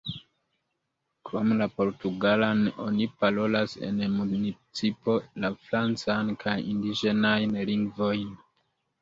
[1.29, 8.27] Krom la portugalan, oni parolas en municipo la francan kaj indiĝenajn lingvojn.